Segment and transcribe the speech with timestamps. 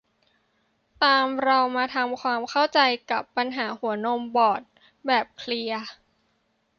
[1.03, 2.79] ตามเรามาทำความเข้าใจ
[3.11, 4.61] กับปัญหาหัวนมบอด
[5.07, 5.83] แบบเคลียร์